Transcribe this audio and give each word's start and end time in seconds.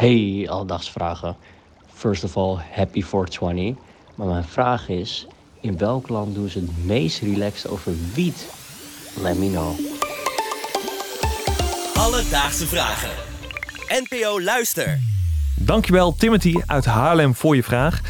Hey, 0.00 0.46
aldagsvragen. 0.48 1.36
First 1.94 2.24
of 2.24 2.36
all, 2.36 2.56
happy 2.70 3.02
420. 3.02 3.74
Maar 4.14 4.26
mijn 4.26 4.44
vraag 4.44 4.88
is, 4.88 5.26
in 5.60 5.78
welk 5.78 6.08
land 6.08 6.34
doen 6.34 6.48
ze 6.48 6.58
het 6.58 6.84
meest 6.84 7.20
relaxed 7.20 7.70
over 7.70 7.92
wiet? 8.14 8.48
Let 9.22 9.38
me 9.38 9.50
know. 9.50 9.78
Alledaagse 11.94 12.66
vragen. 12.66 13.10
NPO 13.88 14.40
Luister. 14.40 14.98
Dankjewel 15.56 16.14
Timothy 16.14 16.54
uit 16.66 16.84
Haarlem 16.84 17.34
voor 17.34 17.56
je 17.56 17.62
vraag. 17.62 18.00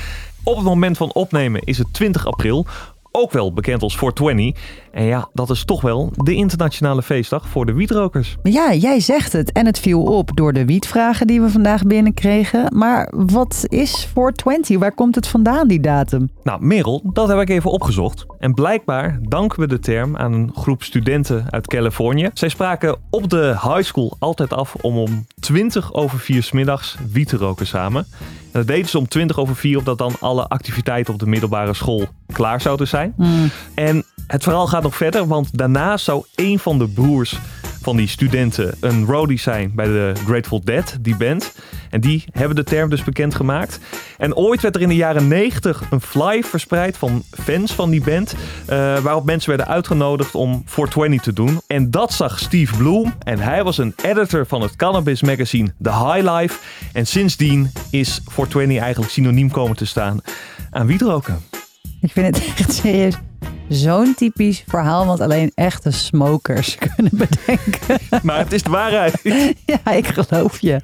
Op 0.45 0.57
het 0.57 0.65
moment 0.65 0.97
van 0.97 1.13
opnemen 1.13 1.61
is 1.61 1.79
het 1.79 1.93
20 1.93 2.27
april, 2.27 2.67
ook 3.13 3.33
wel 3.33 3.53
bekend 3.53 3.83
als 3.83 3.97
420. 3.97 4.79
En 4.93 5.05
ja, 5.05 5.29
dat 5.33 5.51
is 5.51 5.65
toch 5.65 5.81
wel 5.81 6.13
de 6.17 6.35
internationale 6.35 7.03
feestdag 7.03 7.49
voor 7.49 7.67
de 7.67 7.73
wietrokers. 7.73 8.37
Ja, 8.43 8.75
jij 8.75 9.01
zegt 9.01 9.33
het. 9.33 9.53
En 9.53 9.67
het 9.67 9.79
viel 9.79 10.03
op 10.03 10.31
door 10.35 10.53
de 10.53 10.65
wietvragen 10.65 11.27
die 11.27 11.41
we 11.41 11.51
vandaag 11.51 11.83
binnenkregen. 11.83 12.77
Maar 12.77 13.13
wat 13.17 13.65
is 13.69 14.09
420? 14.13 14.79
Waar 14.79 14.95
komt 14.95 15.15
het 15.15 15.27
vandaan, 15.27 15.69
die 15.69 15.81
datum? 15.81 16.31
Nou, 16.43 16.65
Merel, 16.65 17.03
dat 17.13 17.29
heb 17.29 17.39
ik 17.39 17.49
even 17.49 17.71
opgezocht. 17.71 18.27
En 18.39 18.55
blijkbaar 18.55 19.19
danken 19.23 19.61
we 19.61 19.67
de 19.67 19.79
term 19.79 20.17
aan 20.17 20.33
een 20.33 20.51
groep 20.55 20.83
studenten 20.83 21.45
uit 21.51 21.67
Californië. 21.67 22.31
Zij 22.35 22.49
spraken 22.49 22.97
op 23.11 23.31
de 23.31 23.57
high 23.63 23.83
school 23.83 24.17
altijd 24.19 24.53
af 24.53 24.75
om 24.75 24.97
om 24.97 25.27
20 25.41 25.93
over 25.93 26.19
4 26.19 26.43
's 26.43 26.53
middags 26.53 26.97
wiet 27.13 27.29
te 27.29 27.37
roken 27.37 27.67
samen. 27.67 28.07
Dat 28.53 28.67
deden 28.67 28.89
ze 28.89 28.99
om 28.99 29.09
20 29.09 29.39
over 29.39 29.57
4, 29.57 29.79
omdat 29.79 29.99
dan 29.99 30.15
alle 30.21 30.49
activiteiten 30.49 31.13
op 31.13 31.21
de 31.21 31.27
middelbare 31.27 31.75
school 31.75 32.09
klaar 32.33 32.61
zouden 32.61 32.89
zijn. 32.89 33.15
En 33.75 34.05
het 34.27 34.43
verhaal 34.43 34.67
gaat 34.67 34.83
nog 34.83 34.97
verder, 34.97 35.27
want 35.27 35.59
daarna 35.59 35.97
zou 35.97 36.25
een 36.35 36.59
van 36.59 36.79
de 36.79 36.89
broers 36.89 37.39
van 37.83 37.97
die 37.97 38.09
studenten 38.09 38.75
een 38.81 39.05
roadie 39.05 39.39
zijn 39.39 39.73
bij 39.75 39.87
de 39.87 40.13
Grateful 40.27 40.61
Dead, 40.65 40.97
die 41.01 41.17
band. 41.17 41.53
En 41.91 42.01
die 42.01 42.25
hebben 42.33 42.57
de 42.57 42.65
term 42.65 42.91
dus 42.91 43.05
bekendgemaakt. 43.05 43.79
En 44.19 44.37
ooit 44.37 44.61
werd 44.61 44.75
er 44.75 44.81
in 44.81 44.89
de 44.89 44.95
jaren 44.95 45.29
90 45.29 45.83
een 45.91 46.01
fly 46.01 46.43
verspreid 46.43 46.97
van 46.97 47.23
fans 47.31 47.73
van 47.73 47.91
die 47.91 48.03
band, 48.03 48.35
eh, 48.67 48.99
waarop 48.99 49.25
mensen 49.25 49.49
werden 49.49 49.69
uitgenodigd 49.69 50.35
om 50.35 50.63
420 50.67 51.23
te 51.23 51.33
doen. 51.33 51.61
En 51.67 51.91
dat 51.91 52.13
zag 52.13 52.39
Steve 52.39 52.77
Bloom 52.77 53.15
en 53.19 53.39
hij 53.39 53.65
was 53.65 53.79
een 53.79 53.95
editor 54.03 54.47
van 54.47 54.63
het 54.63 54.77
cannabis 54.77 55.23
magazine 55.23 55.73
The 55.83 55.91
High 55.91 56.31
Life. 56.31 56.59
En 56.93 57.07
sindsdien 57.07 57.71
is 57.91 58.21
420 58.25 58.79
eigenlijk 58.79 59.13
synoniem 59.13 59.51
komen 59.51 59.77
te 59.77 59.87
staan 59.87 60.21
aan 60.71 60.87
wietroken. 60.87 61.39
Ik 62.01 62.13
vind 62.13 62.37
het 62.37 62.45
echt 62.59 62.73
serieus 62.73 63.15
zo'n 63.71 64.15
typisch 64.15 64.65
verhaal 64.67 65.07
wat 65.07 65.21
alleen 65.21 65.53
echte 65.55 65.91
smokers 65.91 66.77
kunnen 66.95 67.13
bedenken. 67.13 67.99
Maar 68.23 68.39
het 68.39 68.53
is 68.53 68.63
de 68.63 68.71
waarheid. 68.71 69.21
ja, 69.85 69.93
ik 69.93 70.07
geloof 70.07 70.61
je. 70.61 70.81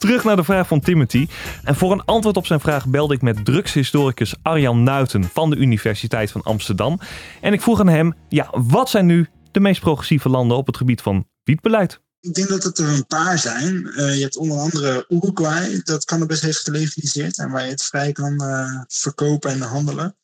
Terug 0.00 0.24
naar 0.24 0.36
de 0.36 0.44
vraag 0.44 0.66
van 0.66 0.80
Timothy. 0.80 1.28
En 1.64 1.74
voor 1.76 1.92
een 1.92 2.04
antwoord 2.04 2.36
op 2.36 2.46
zijn 2.46 2.60
vraag 2.60 2.86
belde 2.86 3.14
ik 3.14 3.22
met 3.22 3.44
drugshistoricus 3.44 4.34
Arjan 4.42 4.82
Nuiten 4.82 5.24
van 5.24 5.50
de 5.50 5.56
Universiteit 5.56 6.30
van 6.30 6.42
Amsterdam. 6.42 7.00
En 7.40 7.52
ik 7.52 7.62
vroeg 7.62 7.80
aan 7.80 7.88
hem, 7.88 8.14
ja, 8.28 8.48
wat 8.52 8.90
zijn 8.90 9.06
nu 9.06 9.28
de 9.50 9.60
meest 9.60 9.80
progressieve 9.80 10.28
landen 10.28 10.56
op 10.56 10.66
het 10.66 10.76
gebied 10.76 11.00
van 11.00 11.26
wietbeleid? 11.44 12.00
Ik 12.20 12.34
denk 12.34 12.48
dat 12.48 12.62
het 12.62 12.78
er 12.78 12.88
een 12.88 13.06
paar 13.06 13.38
zijn. 13.38 13.74
Uh, 13.74 14.14
je 14.14 14.22
hebt 14.22 14.36
onder 14.36 14.58
andere 14.58 15.04
Uruguay, 15.08 15.80
dat 15.84 16.04
cannabis 16.04 16.40
heeft 16.40 16.58
gelegaliseerd 16.58 17.38
en 17.38 17.50
waar 17.50 17.64
je 17.64 17.70
het 17.70 17.84
vrij 17.84 18.12
kan 18.12 18.42
uh, 18.42 18.82
verkopen 18.88 19.50
en 19.50 19.60
handelen. 19.60 20.16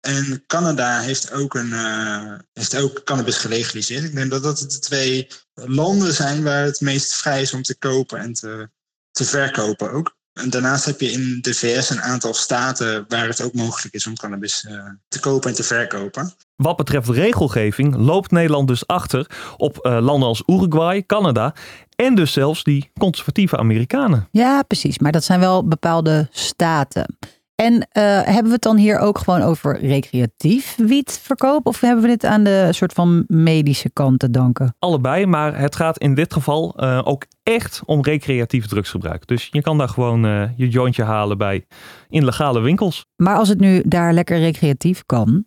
En 0.00 0.44
Canada 0.46 1.00
heeft 1.00 1.32
ook, 1.32 1.54
een, 1.54 1.70
uh, 1.70 2.32
heeft 2.52 2.76
ook 2.76 3.02
cannabis 3.04 3.36
gelegaliseerd. 3.36 4.04
Ik 4.04 4.14
denk 4.14 4.30
dat 4.30 4.42
dat 4.42 4.58
de 4.58 4.78
twee 4.78 5.28
landen 5.54 6.14
zijn 6.14 6.42
waar 6.42 6.64
het 6.64 6.80
meest 6.80 7.14
vrij 7.14 7.42
is 7.42 7.52
om 7.52 7.62
te 7.62 7.78
kopen 7.78 8.18
en 8.18 8.32
te, 8.32 8.68
te 9.14 9.24
verkopen 9.24 9.92
ook. 9.92 10.16
En 10.32 10.50
daarnaast 10.50 10.84
heb 10.84 11.00
je 11.00 11.10
in 11.10 11.38
de 11.40 11.54
VS 11.54 11.90
een 11.90 12.02
aantal 12.02 12.34
staten 12.34 13.04
waar 13.08 13.26
het 13.26 13.42
ook 13.42 13.52
mogelijk 13.52 13.94
is 13.94 14.06
om 14.06 14.16
cannabis 14.16 14.66
uh, 14.68 14.80
te 15.08 15.20
kopen 15.20 15.50
en 15.50 15.56
te 15.56 15.62
verkopen. 15.62 16.32
Wat 16.56 16.76
betreft 16.76 17.08
regelgeving 17.08 17.96
loopt 17.96 18.30
Nederland 18.30 18.68
dus 18.68 18.86
achter 18.86 19.26
op 19.56 19.86
uh, 19.86 19.98
landen 20.00 20.28
als 20.28 20.42
Uruguay, 20.46 21.06
Canada 21.06 21.54
en 21.96 22.14
dus 22.14 22.32
zelfs 22.32 22.64
die 22.64 22.90
conservatieve 22.98 23.56
Amerikanen. 23.56 24.28
Ja, 24.30 24.62
precies. 24.62 24.98
Maar 24.98 25.12
dat 25.12 25.24
zijn 25.24 25.40
wel 25.40 25.68
bepaalde 25.68 26.28
staten. 26.30 27.16
En 27.54 27.74
uh, 27.74 27.82
hebben 28.22 28.44
we 28.44 28.52
het 28.52 28.62
dan 28.62 28.76
hier 28.76 28.98
ook 28.98 29.18
gewoon 29.18 29.42
over 29.42 29.78
recreatief 29.80 30.76
wietverkoop? 30.76 31.66
Of 31.66 31.80
hebben 31.80 32.02
we 32.02 32.10
dit 32.10 32.24
aan 32.24 32.44
de 32.44 32.68
soort 32.70 32.92
van 32.92 33.24
medische 33.26 33.90
kant 33.90 34.18
te 34.18 34.30
danken? 34.30 34.74
Allebei, 34.78 35.26
maar 35.26 35.58
het 35.58 35.76
gaat 35.76 35.98
in 35.98 36.14
dit 36.14 36.32
geval 36.32 36.74
uh, 36.76 37.00
ook 37.04 37.26
echt 37.42 37.82
om 37.84 38.02
recreatief 38.02 38.66
drugsgebruik. 38.66 39.26
Dus 39.26 39.48
je 39.50 39.62
kan 39.62 39.78
daar 39.78 39.88
gewoon 39.88 40.24
uh, 40.24 40.48
je 40.56 40.68
jointje 40.68 41.02
halen 41.02 41.38
bij 41.38 41.66
in 42.08 42.24
legale 42.24 42.60
winkels. 42.60 43.06
Maar 43.16 43.36
als 43.36 43.48
het 43.48 43.60
nu 43.60 43.82
daar 43.86 44.12
lekker 44.12 44.38
recreatief 44.38 45.02
kan, 45.06 45.44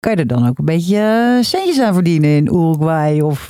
kan 0.00 0.12
je 0.12 0.18
er 0.18 0.26
dan 0.26 0.48
ook 0.48 0.58
een 0.58 0.64
beetje 0.64 1.38
centjes 1.40 1.80
aan 1.80 1.94
verdienen 1.94 2.30
in 2.30 2.46
Uruguay 2.46 3.20
of 3.20 3.46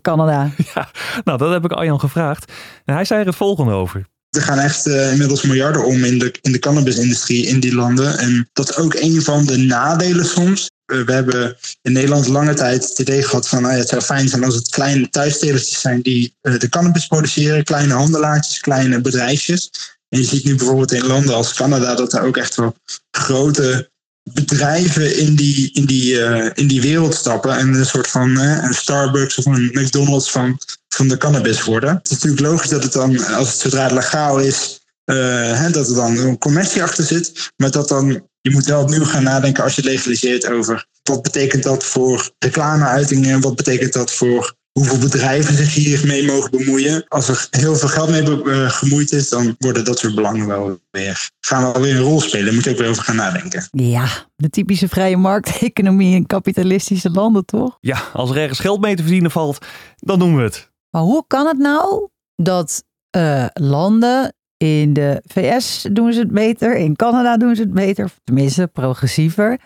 Canada? 0.00 0.50
Ja, 0.74 0.88
nou 1.24 1.38
dat 1.38 1.52
heb 1.52 1.64
ik 1.64 1.72
Arjan 1.72 2.00
gevraagd. 2.00 2.52
En 2.84 2.94
hij 2.94 3.04
zei 3.04 3.20
er 3.20 3.26
het 3.26 3.36
volgende 3.36 3.72
over. 3.72 4.10
Er 4.36 4.42
gaan 4.42 4.58
echt 4.58 4.86
uh, 4.86 5.10
inmiddels 5.10 5.42
miljarden 5.42 5.84
om 5.84 6.04
in 6.04 6.18
de, 6.18 6.34
in 6.40 6.52
de 6.52 6.58
cannabisindustrie 6.58 7.46
in 7.46 7.60
die 7.60 7.74
landen. 7.74 8.18
En 8.18 8.48
dat 8.52 8.68
is 8.68 8.76
ook 8.76 8.94
een 8.94 9.22
van 9.22 9.46
de 9.46 9.56
nadelen 9.56 10.26
soms. 10.26 10.70
Uh, 10.86 11.04
we 11.04 11.12
hebben 11.12 11.56
in 11.82 11.92
Nederland 11.92 12.28
lange 12.28 12.54
tijd 12.54 12.88
het 12.88 12.98
idee 12.98 13.22
gehad 13.22 13.48
van 13.48 13.62
nou 13.62 13.74
ja, 13.74 13.78
het 13.78 13.88
zou 13.88 14.02
fijn 14.02 14.28
zijn 14.28 14.44
als 14.44 14.54
het 14.54 14.68
kleine 14.68 15.08
thuistelertjes 15.08 15.80
zijn 15.80 16.02
die 16.02 16.36
uh, 16.42 16.58
de 16.58 16.68
cannabis 16.68 17.06
produceren. 17.06 17.64
Kleine 17.64 17.94
handelaartjes, 17.94 18.60
kleine 18.60 19.00
bedrijfjes. 19.00 19.70
En 20.08 20.18
je 20.18 20.24
ziet 20.24 20.44
nu 20.44 20.54
bijvoorbeeld 20.54 20.92
in 20.92 21.06
landen 21.06 21.34
als 21.34 21.54
Canada 21.54 21.94
dat 21.94 22.12
er 22.12 22.22
ook 22.22 22.36
echt 22.36 22.54
wel 22.54 22.76
grote 23.10 23.90
bedrijven 24.22 25.16
in 25.16 25.34
die, 25.34 25.72
in 25.72 25.84
die, 25.84 26.12
uh, 26.12 26.50
in 26.54 26.66
die 26.66 26.80
wereld 26.80 27.14
stappen. 27.14 27.56
En 27.56 27.74
een 27.74 27.86
soort 27.86 28.08
van 28.08 28.30
uh, 28.30 28.62
een 28.62 28.74
Starbucks 28.74 29.38
of 29.38 29.46
een 29.46 29.70
McDonald's 29.72 30.30
van, 30.30 30.58
van 30.88 31.08
de 31.08 31.16
cannabis 31.16 31.64
worden. 31.64 31.94
Het 31.94 32.10
is 32.10 32.10
natuurlijk 32.10 32.42
logisch 32.42 32.70
dat 32.70 32.82
het 32.82 32.92
dan, 32.92 33.24
als 33.26 33.48
het 33.48 33.58
zodra 33.58 33.82
het 33.82 33.92
legaal 33.92 34.38
is, 34.40 34.80
hè, 35.04 35.70
dat 35.70 35.88
er 35.88 35.94
dan 35.94 36.18
een 36.18 36.38
commercie 36.38 36.82
achter 36.82 37.04
zit. 37.04 37.52
Maar 37.56 37.70
dat 37.70 37.88
dan, 37.88 38.28
je 38.40 38.50
moet 38.50 38.64
wel 38.64 38.82
opnieuw 38.82 39.04
gaan 39.04 39.22
nadenken 39.22 39.64
als 39.64 39.74
je 39.74 39.82
legaliseert 39.82 40.48
over 40.48 40.86
wat 41.02 41.22
betekent 41.22 41.62
dat 41.62 41.84
voor 41.84 42.30
reclameuitingen, 42.38 43.40
wat 43.40 43.56
betekent 43.56 43.92
dat 43.92 44.12
voor 44.12 44.54
hoeveel 44.72 44.98
bedrijven 44.98 45.54
zich 45.54 45.74
hiermee 45.74 46.24
mogen 46.24 46.50
bemoeien. 46.50 47.04
Als 47.08 47.28
er 47.28 47.46
heel 47.50 47.76
veel 47.76 47.88
geld 47.88 48.10
mee 48.10 48.22
uh, 48.22 48.70
gemoeid 48.70 49.12
is, 49.12 49.28
dan 49.28 49.56
worden 49.58 49.84
dat 49.84 49.98
soort 49.98 50.14
belangen 50.14 50.46
wel 50.46 50.78
weer, 50.90 51.30
gaan 51.40 51.62
wel 51.62 51.82
weer 51.82 51.96
een 51.96 52.02
rol 52.02 52.20
spelen. 52.20 52.44
Daar 52.44 52.54
moet 52.54 52.64
je 52.64 52.70
ook 52.70 52.78
weer 52.78 52.88
over 52.88 53.02
gaan 53.02 53.16
nadenken. 53.16 53.68
Ja, 53.70 54.06
de 54.36 54.50
typische 54.50 54.88
vrije 54.88 55.16
markteconomie 55.16 56.14
in 56.14 56.26
kapitalistische 56.26 57.10
landen, 57.10 57.44
toch? 57.44 57.78
Ja, 57.80 58.02
als 58.12 58.30
er 58.30 58.36
ergens 58.36 58.60
geld 58.60 58.80
mee 58.80 58.96
te 58.96 59.02
verdienen 59.02 59.30
valt, 59.30 59.66
dan 59.96 60.18
doen 60.18 60.36
we 60.36 60.42
het. 60.42 60.70
Maar 60.90 61.02
hoe 61.02 61.24
kan 61.26 61.46
het 61.46 61.58
nou 61.58 62.08
dat 62.36 62.84
uh, 63.16 63.46
landen 63.52 64.34
in 64.56 64.92
de 64.92 65.22
VS 65.26 65.86
doen 65.92 66.12
ze 66.12 66.18
het 66.18 66.30
beter, 66.30 66.76
in 66.76 66.96
Canada 66.96 67.36
doen 67.36 67.56
ze 67.56 67.62
het 67.62 67.72
beter, 67.72 68.10
tenminste 68.24 68.66
progressiever. 68.72 69.58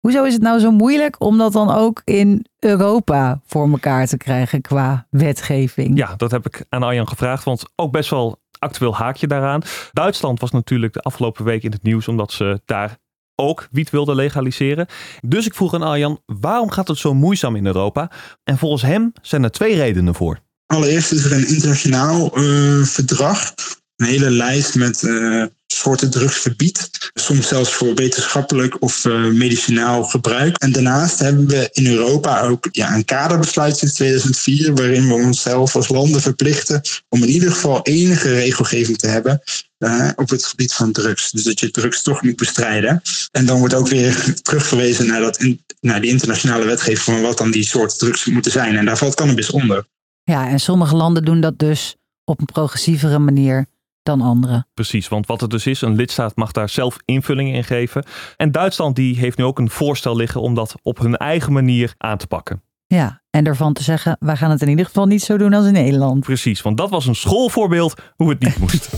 Hoezo 0.00 0.24
is 0.24 0.32
het 0.32 0.42
nou 0.42 0.58
zo 0.60 0.70
moeilijk 0.70 1.16
om 1.18 1.38
dat 1.38 1.52
dan 1.52 1.70
ook 1.70 2.02
in 2.04 2.46
Europa 2.58 3.40
voor 3.46 3.70
elkaar 3.70 4.06
te 4.06 4.16
krijgen 4.16 4.60
qua 4.60 5.06
wetgeving? 5.10 5.98
Ja, 5.98 6.14
dat 6.16 6.30
heb 6.30 6.46
ik 6.46 6.64
aan 6.68 6.82
Arjan 6.82 7.08
gevraagd, 7.08 7.44
want 7.44 7.64
ook 7.76 7.92
best 7.92 8.10
wel 8.10 8.40
actueel 8.58 8.94
haakje 8.94 9.26
daaraan. 9.26 9.62
Duitsland 9.92 10.40
was 10.40 10.50
natuurlijk 10.50 10.92
de 10.92 11.00
afgelopen 11.00 11.44
week 11.44 11.62
in 11.62 11.72
het 11.72 11.82
nieuws 11.82 12.08
omdat 12.08 12.32
ze 12.32 12.60
daar 12.64 12.98
ook 13.34 13.68
wiet 13.70 13.90
wilden 13.90 14.14
legaliseren. 14.14 14.86
Dus 15.20 15.46
ik 15.46 15.54
vroeg 15.54 15.74
aan 15.74 15.82
Arjan, 15.82 16.22
waarom 16.26 16.70
gaat 16.70 16.88
het 16.88 16.98
zo 16.98 17.14
moeizaam 17.14 17.56
in 17.56 17.66
Europa? 17.66 18.10
En 18.44 18.58
volgens 18.58 18.82
hem 18.82 19.12
zijn 19.22 19.42
er 19.42 19.50
twee 19.50 19.76
redenen 19.76 20.14
voor. 20.14 20.38
Allereerst 20.66 21.12
is 21.12 21.24
er 21.24 21.32
een 21.32 21.48
internationaal 21.48 22.38
uh, 22.38 22.84
verdrag 22.84 23.54
een 23.96 24.06
hele 24.06 24.30
lijst 24.30 24.74
met 24.74 25.02
uh, 25.02 25.44
soorten 25.80 26.10
drugs 26.10 26.38
verbiedt. 26.38 27.10
Soms 27.14 27.48
zelfs 27.48 27.72
voor 27.72 27.94
wetenschappelijk 27.94 28.82
of 28.82 29.04
uh, 29.04 29.26
medicinaal 29.26 30.04
gebruik. 30.04 30.56
En 30.56 30.72
daarnaast 30.72 31.18
hebben 31.18 31.46
we 31.46 31.68
in 31.72 31.86
Europa 31.86 32.40
ook 32.40 32.68
ja, 32.72 32.94
een 32.94 33.04
kaderbesluit 33.04 33.76
sinds 33.76 33.94
2004... 33.94 34.74
waarin 34.74 35.08
we 35.08 35.14
onszelf 35.14 35.76
als 35.76 35.88
landen 35.88 36.20
verplichten 36.20 36.80
om 37.08 37.22
in 37.22 37.28
ieder 37.28 37.52
geval 37.52 37.82
enige 37.82 38.32
regelgeving 38.32 38.98
te 38.98 39.06
hebben... 39.06 39.42
Uh, 39.78 40.08
op 40.16 40.28
het 40.30 40.44
gebied 40.44 40.72
van 40.72 40.92
drugs. 40.92 41.30
Dus 41.30 41.42
dat 41.42 41.60
je 41.60 41.70
drugs 41.70 42.02
toch 42.02 42.22
moet 42.22 42.36
bestrijden. 42.36 43.02
En 43.30 43.46
dan 43.46 43.58
wordt 43.58 43.74
ook 43.74 43.88
weer 43.88 44.34
teruggewezen 44.42 45.06
naar, 45.06 45.20
dat 45.20 45.38
naar 45.80 46.00
die 46.00 46.10
internationale 46.10 46.64
wetgeving... 46.64 46.98
van 46.98 47.20
wat 47.20 47.38
dan 47.38 47.50
die 47.50 47.64
soorten 47.64 47.98
drugs 47.98 48.24
moeten 48.24 48.52
zijn. 48.52 48.76
En 48.76 48.84
daar 48.84 48.98
valt 48.98 49.14
cannabis 49.14 49.50
onder. 49.50 49.86
Ja, 50.22 50.48
en 50.48 50.60
sommige 50.60 50.96
landen 50.96 51.24
doen 51.24 51.40
dat 51.40 51.58
dus 51.58 51.96
op 52.24 52.40
een 52.40 52.46
progressievere 52.46 53.18
manier 53.18 53.66
dan 54.02 54.20
anderen. 54.20 54.66
Precies, 54.74 55.08
want 55.08 55.26
wat 55.26 55.40
het 55.40 55.50
dus 55.50 55.66
is, 55.66 55.80
een 55.80 55.94
lidstaat 55.94 56.36
mag 56.36 56.52
daar 56.52 56.68
zelf 56.68 56.96
invulling 57.04 57.54
in 57.54 57.64
geven. 57.64 58.04
En 58.36 58.52
Duitsland 58.52 58.96
die 58.96 59.18
heeft 59.18 59.38
nu 59.38 59.44
ook 59.44 59.58
een 59.58 59.70
voorstel 59.70 60.16
liggen 60.16 60.40
om 60.40 60.54
dat 60.54 60.74
op 60.82 60.98
hun 60.98 61.16
eigen 61.16 61.52
manier 61.52 61.94
aan 61.98 62.18
te 62.18 62.26
pakken. 62.26 62.62
Ja, 62.86 63.22
en 63.30 63.46
ervan 63.46 63.72
te 63.72 63.82
zeggen, 63.82 64.16
wij 64.20 64.36
gaan 64.36 64.50
het 64.50 64.62
in 64.62 64.68
ieder 64.68 64.86
geval 64.86 65.06
niet 65.06 65.22
zo 65.22 65.36
doen 65.36 65.52
als 65.52 65.66
in 65.66 65.72
Nederland. 65.72 66.20
Precies, 66.20 66.62
want 66.62 66.76
dat 66.76 66.90
was 66.90 67.06
een 67.06 67.14
schoolvoorbeeld 67.14 67.94
hoe 68.16 68.30
het 68.30 68.40
niet 68.40 68.58
moest. 68.58 68.88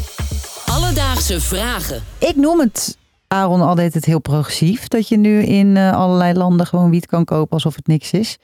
Alledaagse 0.67 1.41
vragen. 1.41 2.03
Ik 2.19 2.37
noem 2.37 2.61
het, 2.61 2.99
Aaron, 3.29 3.61
altijd 3.61 3.95
het 3.95 4.05
heel 4.05 4.21
progressief. 4.21 4.89
Dat 4.89 5.09
je 5.09 5.17
nu 5.17 5.43
in 5.43 5.77
eh, 5.77 5.93
allerlei 5.93 6.35
landen 6.35 6.67
gewoon 6.67 6.91
wiet 6.91 7.07
kan 7.07 7.25
kopen 7.25 7.53
alsof 7.53 7.75
het 7.75 7.87
niks 7.87 8.13
is. 8.13 8.39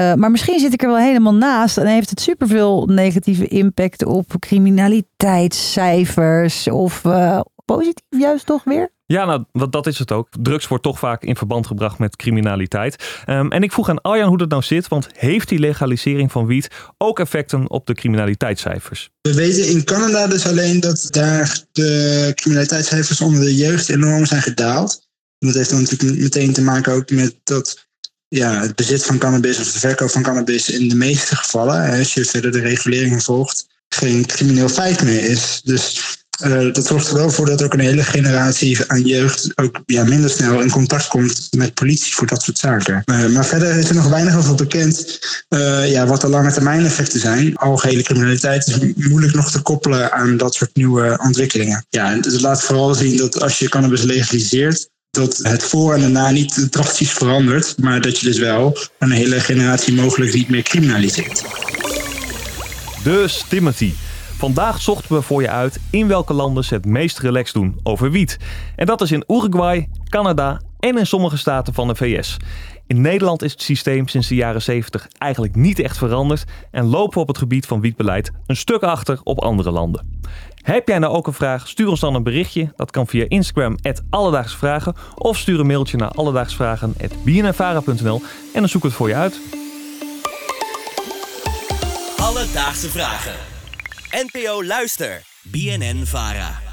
Uh, 0.00 0.14
maar 0.14 0.30
misschien 0.30 0.58
zit 0.58 0.72
ik 0.72 0.82
er 0.82 0.88
wel 0.88 0.98
helemaal 0.98 1.34
naast 1.34 1.78
en 1.78 1.86
heeft 1.86 2.10
het 2.10 2.20
superveel 2.20 2.86
negatieve 2.86 3.46
impact 3.46 4.04
op 4.04 4.34
criminaliteitscijfers 4.38 6.68
of 6.68 7.04
uh, 7.04 7.40
positief 7.64 8.04
juist 8.08 8.46
toch 8.46 8.64
weer? 8.64 8.90
Ja, 9.06 9.24
nou, 9.24 9.44
dat 9.70 9.86
is 9.86 9.98
het 9.98 10.12
ook. 10.12 10.28
Drugs 10.40 10.68
wordt 10.68 10.84
toch 10.84 10.98
vaak 10.98 11.22
in 11.22 11.36
verband 11.36 11.66
gebracht 11.66 11.98
met 11.98 12.16
criminaliteit. 12.16 13.22
Um, 13.26 13.52
en 13.52 13.62
ik 13.62 13.72
vroeg 13.72 13.88
aan 13.88 14.00
Arjan 14.00 14.28
hoe 14.28 14.38
dat 14.38 14.48
nou 14.48 14.62
zit, 14.62 14.88
want 14.88 15.08
heeft 15.12 15.48
die 15.48 15.58
legalisering 15.58 16.32
van 16.32 16.46
wiet 16.46 16.68
ook 16.98 17.18
effecten 17.18 17.70
op 17.70 17.86
de 17.86 17.94
criminaliteitscijfers? 17.94 19.10
We 19.20 19.34
weten 19.34 19.68
in 19.68 19.84
Canada 19.84 20.26
dus 20.26 20.46
alleen 20.46 20.80
dat 20.80 21.06
daar 21.10 21.62
de 21.72 22.32
criminaliteitscijfers 22.34 23.20
onder 23.20 23.40
de 23.40 23.56
jeugd 23.56 23.88
enorm 23.88 24.26
zijn 24.26 24.42
gedaald. 24.42 25.08
dat 25.38 25.54
heeft 25.54 25.70
dan 25.70 25.80
natuurlijk 25.80 26.20
meteen 26.20 26.52
te 26.52 26.62
maken 26.62 26.92
ook 26.92 27.10
met 27.10 27.34
dat 27.44 27.88
ja, 28.30 28.60
het 28.60 28.74
bezit 28.74 29.04
van 29.04 29.18
cannabis 29.18 29.58
of 29.58 29.72
de 29.72 29.78
verkoop 29.78 30.10
van 30.10 30.22
cannabis 30.22 30.68
in 30.68 30.88
de 30.88 30.94
meeste 30.94 31.36
gevallen, 31.36 31.98
als 31.98 32.14
je 32.14 32.24
verder 32.24 32.52
de 32.52 32.60
reguleringen 32.60 33.20
volgt, 33.20 33.66
geen 33.88 34.26
crimineel 34.26 34.68
feit 34.68 35.02
meer 35.02 35.24
is. 35.24 35.60
Dus 35.64 36.00
uh, 36.44 36.72
dat 36.72 36.86
zorgt 36.86 37.08
er 37.08 37.14
wel 37.14 37.30
voor 37.30 37.46
dat 37.46 37.62
ook 37.62 37.72
een 37.72 37.80
hele 37.80 38.02
generatie 38.02 38.78
aan 38.86 39.02
jeugd 39.02 39.58
ook 39.58 39.80
ja, 39.86 40.04
minder 40.04 40.30
snel 40.30 40.60
in 40.60 40.70
contact 40.70 41.08
komt 41.08 41.48
met 41.56 41.74
politie 41.74 42.14
voor 42.14 42.26
dat 42.26 42.42
soort 42.42 42.58
zaken. 42.58 43.02
Uh, 43.04 43.26
maar 43.26 43.46
verder 43.46 43.78
is 43.78 43.88
er 43.88 43.94
nog 43.94 44.08
weinig 44.08 44.36
over 44.36 44.54
bekend 44.54 45.20
uh, 45.48 45.90
ja, 45.90 46.06
wat 46.06 46.20
de 46.20 46.28
lange 46.28 46.52
termijn 46.52 46.84
effecten 46.84 47.20
zijn. 47.20 47.56
Algehele 47.56 48.02
criminaliteit 48.02 48.66
is 48.66 48.78
moeilijk 48.94 49.34
nog 49.34 49.50
te 49.50 49.62
koppelen 49.62 50.12
aan 50.12 50.36
dat 50.36 50.54
soort 50.54 50.74
nieuwe 50.74 51.18
ontwikkelingen. 51.22 51.86
Ja, 51.88 52.16
het 52.16 52.40
laat 52.40 52.62
vooral 52.62 52.94
zien 52.94 53.16
dat 53.16 53.42
als 53.42 53.58
je 53.58 53.68
cannabis 53.68 54.02
legaliseert, 54.02 54.88
dat 55.10 55.36
het 55.36 55.64
voor 55.64 55.94
en 55.94 56.00
daarna 56.00 56.30
niet 56.30 56.66
drastisch 56.70 57.12
verandert, 57.12 57.78
maar 57.78 58.00
dat 58.00 58.18
je 58.18 58.26
dus 58.26 58.38
wel 58.38 58.76
een 58.98 59.10
hele 59.10 59.40
generatie 59.40 59.94
mogelijk 59.94 60.34
niet 60.34 60.48
meer 60.48 60.62
criminaliseert. 60.62 61.44
Dus 63.02 63.44
Timothy. 63.48 63.92
Vandaag 64.36 64.80
zochten 64.80 65.14
we 65.14 65.22
voor 65.22 65.42
je 65.42 65.50
uit 65.50 65.78
in 65.90 66.08
welke 66.08 66.32
landen 66.32 66.64
ze 66.64 66.74
het 66.74 66.84
meest 66.84 67.18
relaxed 67.18 67.54
doen 67.54 67.80
over 67.82 68.10
wiet. 68.10 68.36
En 68.76 68.86
dat 68.86 69.00
is 69.00 69.12
in 69.12 69.24
Uruguay, 69.26 69.88
Canada 70.08 70.60
en 70.78 70.98
in 70.98 71.06
sommige 71.06 71.36
staten 71.36 71.74
van 71.74 71.88
de 71.88 71.94
VS. 71.94 72.36
In 72.90 73.00
Nederland 73.00 73.42
is 73.42 73.52
het 73.52 73.62
systeem 73.62 74.08
sinds 74.08 74.28
de 74.28 74.34
jaren 74.34 74.62
70 74.62 75.08
eigenlijk 75.18 75.54
niet 75.54 75.78
echt 75.78 75.98
veranderd 75.98 76.44
en 76.70 76.84
lopen 76.84 77.14
we 77.14 77.20
op 77.20 77.28
het 77.28 77.38
gebied 77.38 77.66
van 77.66 77.80
wietbeleid 77.80 78.30
een 78.46 78.56
stuk 78.56 78.82
achter 78.82 79.20
op 79.24 79.40
andere 79.40 79.70
landen. 79.70 80.20
Heb 80.62 80.88
jij 80.88 80.98
nou 80.98 81.14
ook 81.14 81.26
een 81.26 81.32
vraag? 81.32 81.68
Stuur 81.68 81.88
ons 81.88 82.00
dan 82.00 82.14
een 82.14 82.22
berichtje. 82.22 82.72
Dat 82.76 82.90
kan 82.90 83.06
via 83.06 83.24
Instagram, 83.28 83.76
Alledaagsvragen. 84.10 84.94
Of 85.14 85.38
stuur 85.38 85.60
een 85.60 85.66
mailtje 85.66 85.96
naar 85.96 86.10
alledaagsvragen.bnnvara.nl 86.10 88.22
en 88.54 88.60
dan 88.60 88.68
zoek 88.68 88.82
het 88.82 88.92
voor 88.92 89.08
je 89.08 89.14
uit. 89.14 89.40
Alledaagse 92.16 92.88
Vragen. 92.88 93.34
NPO 94.10 94.64
Luister. 94.64 95.22
BNN 95.42 96.06
Vara. 96.06 96.69